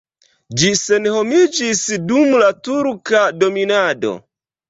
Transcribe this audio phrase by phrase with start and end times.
[0.59, 4.15] Ĝi senhomiĝis dum la turka dominado.